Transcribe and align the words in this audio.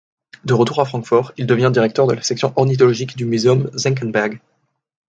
De 0.45 0.55
retour 0.55 0.79
à 0.81 0.85
Francfort, 0.85 1.31
il 1.37 1.45
devient 1.45 1.69
directeur 1.71 2.07
de 2.07 2.15
la 2.15 2.23
section 2.23 2.51
ornithologique 2.55 3.15
du 3.15 3.25
Muséum 3.27 3.69
Senckenberg. 3.77 4.41